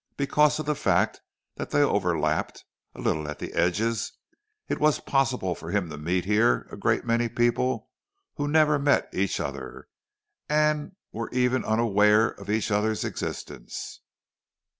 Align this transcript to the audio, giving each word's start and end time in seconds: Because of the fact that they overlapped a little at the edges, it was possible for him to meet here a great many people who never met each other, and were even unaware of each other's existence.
Because 0.17 0.57
of 0.57 0.65
the 0.65 0.73
fact 0.73 1.21
that 1.57 1.69
they 1.69 1.83
overlapped 1.83 2.65
a 2.95 3.01
little 3.01 3.27
at 3.29 3.37
the 3.37 3.53
edges, 3.53 4.13
it 4.67 4.79
was 4.79 4.99
possible 4.99 5.53
for 5.53 5.69
him 5.69 5.91
to 5.91 5.97
meet 5.99 6.25
here 6.25 6.67
a 6.71 6.75
great 6.75 7.05
many 7.05 7.29
people 7.29 7.87
who 8.37 8.47
never 8.47 8.79
met 8.79 9.09
each 9.13 9.39
other, 9.39 9.89
and 10.49 10.93
were 11.11 11.29
even 11.29 11.63
unaware 11.63 12.29
of 12.29 12.49
each 12.49 12.71
other's 12.71 13.03
existence. 13.05 13.99